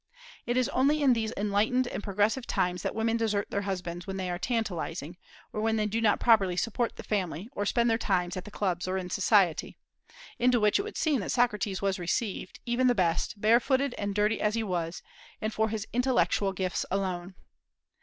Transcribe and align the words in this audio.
It 0.47 0.57
is 0.57 0.67
only 0.69 1.03
in 1.03 1.13
these 1.13 1.31
enlightened 1.37 1.87
and 1.87 2.01
progressive 2.01 2.47
times 2.47 2.81
that 2.81 2.95
women 2.95 3.17
desert 3.17 3.51
their 3.51 3.61
husbands 3.69 4.07
when 4.07 4.17
they 4.17 4.31
are 4.31 4.39
tantalizing, 4.39 5.15
or 5.53 5.61
when 5.61 5.75
they 5.75 5.85
do 5.85 6.01
not 6.01 6.19
properly 6.19 6.57
support 6.57 6.95
the 6.95 7.03
family, 7.03 7.47
or 7.51 7.67
spend 7.67 7.87
their 7.87 7.99
time 7.99 8.31
at 8.35 8.43
the 8.43 8.49
clubs 8.49 8.87
or 8.87 8.97
in 8.97 9.11
society, 9.11 9.77
into 10.39 10.59
which 10.59 10.79
it 10.79 10.81
would 10.81 10.97
seem 10.97 11.19
that 11.19 11.31
Socrates 11.31 11.83
was 11.83 11.99
received, 11.99 12.59
even 12.65 12.87
the 12.87 12.95
best, 12.95 13.39
barefooted 13.39 13.93
and 13.93 14.15
dirty 14.15 14.41
as 14.41 14.55
he 14.55 14.63
was, 14.63 15.03
and 15.39 15.53
for 15.53 15.69
his 15.69 15.85
intellectual 15.93 16.51
gifts 16.51 16.83
alone. 16.89 17.35